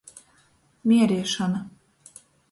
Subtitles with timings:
[0.87, 1.59] Miereišona.